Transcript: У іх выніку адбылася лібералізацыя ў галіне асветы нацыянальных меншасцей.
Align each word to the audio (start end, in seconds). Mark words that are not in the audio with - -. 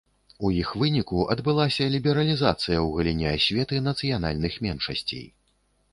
У 0.47 0.49
іх 0.61 0.69
выніку 0.83 1.19
адбылася 1.33 1.87
лібералізацыя 1.97 2.77
ў 2.79 2.89
галіне 2.95 3.27
асветы 3.37 3.83
нацыянальных 3.89 4.61
меншасцей. 4.69 5.25